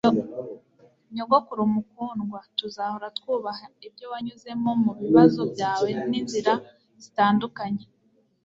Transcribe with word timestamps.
nyogokuru 1.13 1.63
mukundwa, 1.73 2.39
tuzahora 2.57 3.07
twubaha 3.17 3.65
ibyo 3.87 4.05
wanyuzemo 4.11 4.69
mubibazo 4.83 5.41
byawe 5.53 5.89
n'inzira 6.09 6.53
zitandukanye 7.03 7.83